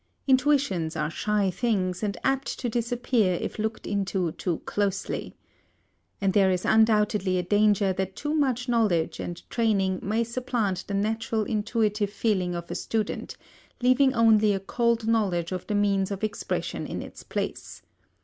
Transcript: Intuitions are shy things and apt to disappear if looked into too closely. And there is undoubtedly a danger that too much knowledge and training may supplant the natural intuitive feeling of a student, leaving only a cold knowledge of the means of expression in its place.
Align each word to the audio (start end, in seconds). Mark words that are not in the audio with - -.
Intuitions 0.25 0.95
are 0.95 1.11
shy 1.11 1.51
things 1.51 2.01
and 2.01 2.17
apt 2.23 2.57
to 2.57 2.69
disappear 2.69 3.35
if 3.35 3.59
looked 3.59 3.85
into 3.85 4.31
too 4.31 4.57
closely. 4.65 5.35
And 6.19 6.33
there 6.33 6.49
is 6.49 6.65
undoubtedly 6.65 7.37
a 7.37 7.43
danger 7.43 7.93
that 7.93 8.15
too 8.15 8.33
much 8.33 8.67
knowledge 8.67 9.19
and 9.19 9.47
training 9.51 9.99
may 10.01 10.23
supplant 10.23 10.87
the 10.87 10.95
natural 10.95 11.43
intuitive 11.43 12.09
feeling 12.09 12.55
of 12.55 12.71
a 12.71 12.73
student, 12.73 13.37
leaving 13.79 14.11
only 14.15 14.53
a 14.55 14.59
cold 14.59 15.07
knowledge 15.07 15.51
of 15.51 15.67
the 15.67 15.75
means 15.75 16.09
of 16.09 16.23
expression 16.23 16.87
in 16.87 17.03
its 17.03 17.21
place. 17.21 17.83